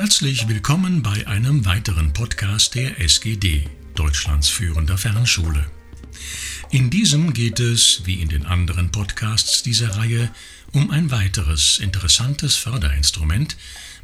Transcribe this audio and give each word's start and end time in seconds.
Herzlich 0.00 0.46
willkommen 0.46 1.02
bei 1.02 1.26
einem 1.26 1.64
weiteren 1.64 2.12
Podcast 2.12 2.76
der 2.76 3.00
SGD, 3.00 3.68
Deutschlands 3.96 4.48
führender 4.48 4.96
Fernschule. 4.96 5.68
In 6.70 6.88
diesem 6.88 7.32
geht 7.32 7.58
es, 7.58 8.02
wie 8.04 8.20
in 8.20 8.28
den 8.28 8.46
anderen 8.46 8.92
Podcasts 8.92 9.64
dieser 9.64 9.96
Reihe, 9.96 10.32
um 10.70 10.92
ein 10.92 11.10
weiteres 11.10 11.80
interessantes 11.80 12.54
Förderinstrument, 12.54 13.56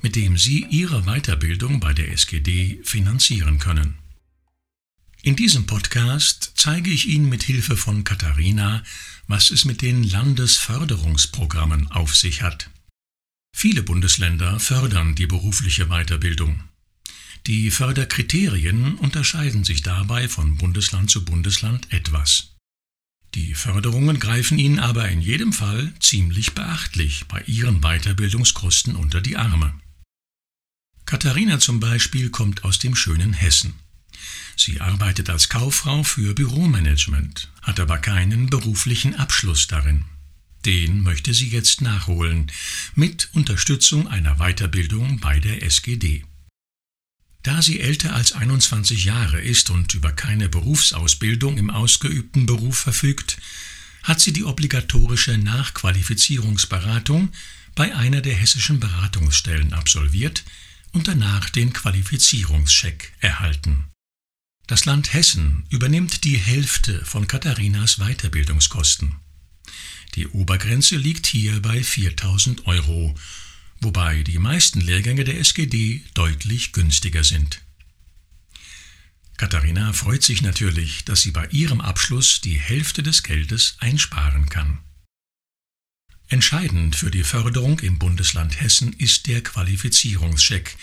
mit 0.03 0.17
dem 0.17 0.37
Sie 0.37 0.67
Ihre 0.69 1.03
Weiterbildung 1.03 1.79
bei 1.79 1.93
der 1.93 2.11
SGD 2.11 2.81
finanzieren 2.83 3.61
können. 3.61 3.95
In 5.23 5.37
diesem 5.37 5.65
Podcast 5.67 6.55
zeige 6.57 6.91
ich 6.91 7.07
Ihnen 7.07 7.29
mit 7.29 7.45
Hilfe 7.45 7.77
von 7.77 8.03
Katharina, 8.03 8.83
was 9.29 9.53
es 9.53 9.65
mit 9.65 9.81
den 9.81 10.03
Landesförderungsprogrammen 10.03 11.93
auf 11.93 12.17
sich 12.17 12.43
hat. 12.43 12.69
Viele 13.57 13.85
Bundesländer 13.85 14.59
fördern 14.59 15.15
die 15.15 15.29
berufliche 15.29 15.87
Weiterbildung. 15.87 16.65
Die 17.47 17.71
Förderkriterien 17.71 18.97
unterscheiden 18.97 19.63
sich 19.63 19.81
dabei 19.81 20.29
von 20.29 20.57
Bundesland 20.57 21.09
zu 21.09 21.25
Bundesland 21.25 21.91
etwas. 21.93 22.57
Die 23.35 23.55
Förderungen 23.55 24.19
greifen 24.19 24.59
Ihnen 24.59 24.81
aber 24.81 25.09
in 25.09 25.21
jedem 25.21 25.53
Fall 25.53 25.95
ziemlich 26.01 26.55
beachtlich 26.55 27.27
bei 27.29 27.43
Ihren 27.43 27.81
Weiterbildungskosten 27.81 28.97
unter 28.97 29.21
die 29.21 29.37
Arme. 29.37 29.73
Katharina 31.07 31.61
zum 31.61 31.79
Beispiel 31.79 32.31
kommt 32.31 32.65
aus 32.65 32.81
dem 32.81 32.97
schönen 32.97 33.33
Hessen. 33.33 33.75
Sie 34.57 34.81
arbeitet 34.81 35.31
als 35.31 35.49
Kauffrau 35.49 36.03
für 36.03 36.35
Büromanagement, 36.35 37.53
hat 37.63 37.79
aber 37.79 37.99
keinen 37.99 38.51
beruflichen 38.51 39.15
Abschluss 39.15 39.69
darin. 39.69 40.05
Den 40.65 41.03
möchte 41.03 41.35
sie 41.35 41.49
jetzt 41.49 41.81
nachholen, 41.81 42.51
mit 42.95 43.29
Unterstützung 43.33 44.09
einer 44.09 44.37
Weiterbildung 44.37 45.21
bei 45.21 45.39
der 45.39 45.63
SGD. 45.63 46.25
Da 47.43 47.61
sie 47.61 47.81
älter 47.81 48.15
als 48.15 48.33
21 48.33 49.05
Jahre 49.05 49.41
ist 49.41 49.69
und 49.69 49.93
über 49.93 50.13
keine 50.13 50.49
Berufsausbildung 50.49 51.59
im 51.59 51.69
ausgeübten 51.69 52.47
Beruf 52.47 52.79
verfügt, 52.79 53.37
hat 54.03 54.21
sie 54.21 54.33
die 54.33 54.45
obligatorische 54.45 55.37
Nachqualifizierungsberatung 55.37 57.31
bei 57.75 57.95
einer 57.95 58.23
der 58.23 58.35
hessischen 58.35 58.81
Beratungsstellen 58.81 59.75
absolviert 59.75 60.45
und 60.93 61.09
danach 61.09 61.51
den 61.51 61.73
Qualifizierungscheck 61.73 63.13
erhalten. 63.21 63.85
Das 64.67 64.87
Land 64.87 65.13
Hessen 65.13 65.67
übernimmt 65.69 66.25
die 66.25 66.39
Hälfte 66.39 67.05
von 67.05 67.27
Katharinas 67.27 67.97
Weiterbildungskosten. 67.99 69.17
Die 70.15 70.29
Obergrenze 70.29 70.97
liegt 70.97 71.27
hier 71.27 71.61
bei 71.61 71.83
4000 71.83 72.67
Euro, 72.67 73.15
wobei 73.81 74.23
die 74.23 74.39
meisten 74.39 74.81
Lehrgänge 74.81 75.25
der 75.25 75.39
SGD 75.41 76.03
deutlich 76.15 76.73
günstiger 76.73 77.25
sind. 77.25 77.61
Katharina 79.37 79.93
freut 79.93 80.23
sich 80.23 80.43
natürlich, 80.43 81.05
dass 81.05 81.23
sie 81.23 81.33
bei 81.33 81.47
ihrem 81.49 81.81
Abschluss 81.81 82.41
die 82.41 82.59
Hälfte 82.59 83.03
des 83.03 83.25
Geldes 83.25 83.77
einsparen 83.81 84.49
kann. 84.49 84.79
Entscheidend 86.29 86.95
für 86.95 87.11
die 87.11 87.25
Förderung 87.25 87.81
im 87.81 87.99
Bundesland 87.99 88.61
Hessen 88.61 88.93
ist 88.93 89.27
der 89.27 89.43
Qualifizierungscheck, 89.43 90.77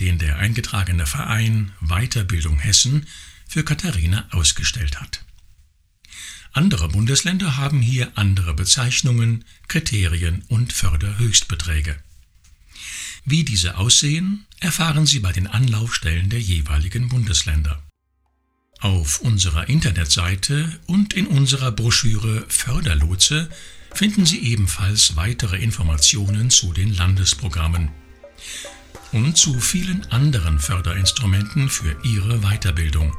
den 0.00 0.18
der 0.18 0.38
eingetragene 0.38 1.06
Verein 1.06 1.72
Weiterbildung 1.80 2.58
Hessen 2.58 3.06
für 3.48 3.64
Katharina 3.64 4.28
ausgestellt 4.32 5.00
hat. 5.00 5.24
Andere 6.52 6.88
Bundesländer 6.88 7.56
haben 7.56 7.80
hier 7.80 8.12
andere 8.14 8.52
Bezeichnungen, 8.52 9.44
Kriterien 9.68 10.44
und 10.48 10.72
Förderhöchstbeträge. 10.72 11.96
Wie 13.24 13.44
diese 13.44 13.78
aussehen, 13.78 14.44
erfahren 14.60 15.06
Sie 15.06 15.20
bei 15.20 15.32
den 15.32 15.46
Anlaufstellen 15.46 16.28
der 16.28 16.40
jeweiligen 16.40 17.08
Bundesländer. 17.08 17.82
Auf 18.80 19.20
unserer 19.20 19.68
Internetseite 19.68 20.78
und 20.86 21.14
in 21.14 21.26
unserer 21.26 21.72
Broschüre 21.72 22.44
Förderlotse 22.48 23.48
finden 23.94 24.26
Sie 24.26 24.40
ebenfalls 24.40 25.16
weitere 25.16 25.56
Informationen 25.56 26.50
zu 26.50 26.72
den 26.72 26.92
Landesprogrammen 26.92 27.90
und 29.12 29.36
zu 29.36 29.58
vielen 29.60 30.04
anderen 30.10 30.58
Förderinstrumenten 30.58 31.68
für 31.68 31.96
Ihre 32.02 32.40
Weiterbildung. 32.40 33.14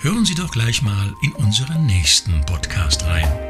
Hören 0.00 0.24
Sie 0.24 0.36
doch 0.36 0.52
gleich 0.52 0.82
mal 0.82 1.16
in 1.22 1.32
unseren 1.32 1.84
nächsten 1.84 2.40
Podcast 2.46 3.02
rein. 3.04 3.47